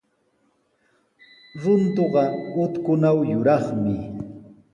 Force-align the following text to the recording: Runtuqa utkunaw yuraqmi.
Runtuqa 1.61 2.23
utkunaw 2.63 3.17
yuraqmi. 3.31 3.93